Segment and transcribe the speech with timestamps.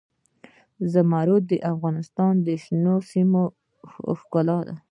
[0.93, 3.43] زمرد د افغانستان د شنو سیمو
[4.19, 4.75] ښکلا ده.